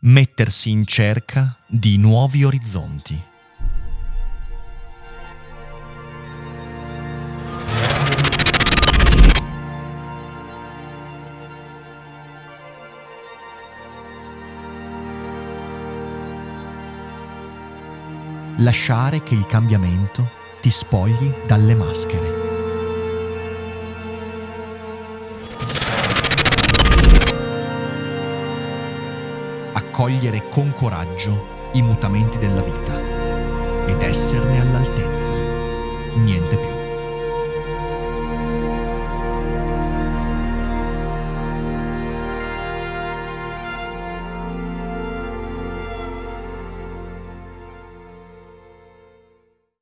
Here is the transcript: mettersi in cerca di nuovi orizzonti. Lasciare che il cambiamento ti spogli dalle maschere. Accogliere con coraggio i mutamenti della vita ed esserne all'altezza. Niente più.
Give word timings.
mettersi 0.00 0.70
in 0.70 0.86
cerca 0.86 1.56
di 1.66 1.96
nuovi 1.96 2.44
orizzonti. 2.44 3.26
Lasciare 18.60 19.22
che 19.22 19.34
il 19.34 19.46
cambiamento 19.46 20.28
ti 20.60 20.70
spogli 20.70 21.32
dalle 21.46 21.76
maschere. 21.76 22.37
Accogliere 29.78 30.48
con 30.48 30.72
coraggio 30.74 31.56
i 31.72 31.82
mutamenti 31.82 32.38
della 32.38 32.62
vita 32.62 33.86
ed 33.86 34.02
esserne 34.02 34.60
all'altezza. 34.60 35.32
Niente 36.14 36.56
più. 36.56 36.77